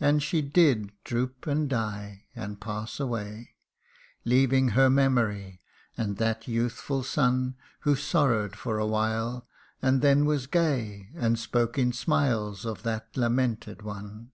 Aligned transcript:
And 0.00 0.24
she 0.24 0.42
did 0.42 0.90
droop 1.04 1.46
and 1.46 1.70
die, 1.70 2.24
and 2.34 2.60
pass 2.60 2.98
away, 2.98 3.54
Leaving 4.24 4.70
her 4.70 4.90
memory, 4.90 5.60
and 5.96 6.16
that 6.16 6.48
youthful 6.48 7.04
son 7.04 7.54
56 7.54 7.54
THE 7.54 7.58
UNDYING 7.60 7.68
ONE 7.68 7.80
Who 7.80 7.96
sorrow 7.96 8.48
'd 8.48 8.56
for 8.56 8.78
a 8.80 8.86
while 8.88 9.46
and 9.80 10.02
then 10.02 10.24
was 10.24 10.48
gay, 10.48 11.10
And 11.14 11.38
spoke 11.38 11.78
in 11.78 11.92
smiles 11.92 12.64
of 12.66 12.82
that 12.82 13.16
lamented 13.16 13.82
one. 13.82 14.32